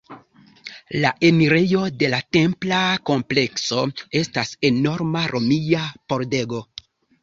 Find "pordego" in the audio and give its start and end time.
6.13-6.69